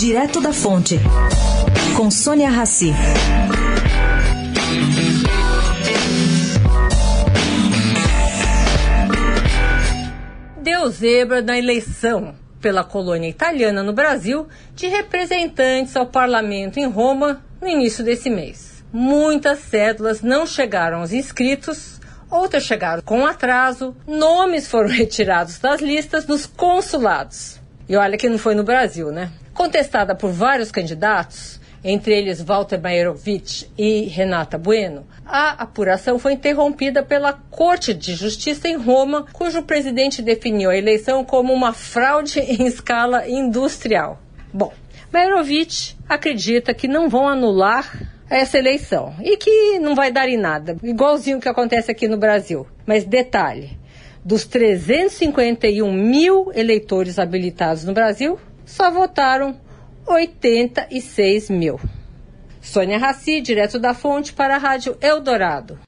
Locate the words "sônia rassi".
2.10-2.90